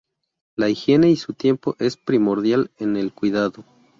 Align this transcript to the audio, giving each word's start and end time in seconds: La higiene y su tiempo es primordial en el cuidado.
La 0.55 0.67
higiene 0.67 1.11
y 1.11 1.15
su 1.15 1.33
tiempo 1.33 1.75
es 1.77 1.95
primordial 1.95 2.71
en 2.79 2.97
el 2.97 3.13
cuidado. 3.13 3.63